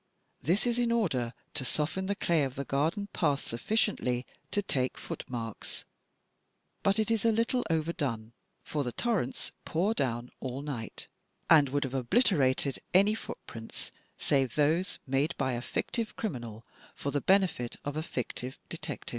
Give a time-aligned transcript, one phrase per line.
[0.41, 4.63] This is in order to soften the clay of the garden path suffi ciently to
[4.63, 5.85] take footmarks;
[6.81, 8.33] but it is a little overdone,
[8.63, 11.07] for the torrents pour down all night,
[11.51, 16.65] and would have obliterated any footprints save those made by a fictive criminal
[16.95, 19.09] for the benefit of a fictive detective.